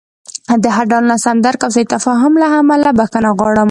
د 0.63 0.65
هر 0.75 0.85
ډول 0.91 1.03
ناسم 1.11 1.37
درک 1.45 1.59
او 1.65 1.71
سوء 1.75 1.85
تفاهم 1.95 2.33
له 2.41 2.47
امله 2.61 2.89
بښنه 2.97 3.29
غواړم. 3.37 3.59